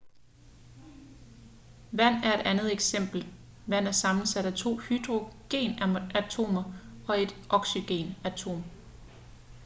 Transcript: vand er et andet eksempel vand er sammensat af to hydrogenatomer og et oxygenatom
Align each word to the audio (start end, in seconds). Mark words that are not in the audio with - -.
vand 1.91 2.23
er 2.25 2.39
et 2.39 2.45
andet 2.45 2.73
eksempel 2.73 3.27
vand 3.67 3.87
er 3.87 3.91
sammensat 3.91 4.45
af 4.45 4.53
to 4.53 4.75
hydrogenatomer 4.77 6.73
og 7.09 7.21
et 7.21 7.35
oxygenatom 7.49 8.63